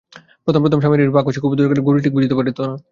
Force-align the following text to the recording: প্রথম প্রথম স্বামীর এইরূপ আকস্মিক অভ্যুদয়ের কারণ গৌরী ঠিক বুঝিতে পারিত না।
প্রথম 0.43 0.61
প্রথম 0.63 0.79
স্বামীর 0.81 1.03
এইরূপ 1.03 1.15
আকস্মিক 1.19 1.43
অভ্যুদয়ের 1.45 1.69
কারণ 1.69 1.85
গৌরী 1.85 2.01
ঠিক 2.05 2.13
বুঝিতে 2.15 2.35
পারিত 2.39 2.57
না। 2.67 2.71